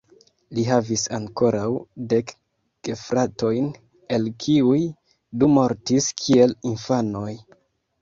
Li 0.59 0.61
havis 0.69 1.03
ankoraŭ 1.17 1.65
dek 2.13 2.33
gefratojn, 2.89 3.69
el 4.19 4.29
kiuj 4.47 4.83
du 5.41 5.55
mortis 5.61 6.13
kiel 6.27 6.61
infanoj. 6.75 7.33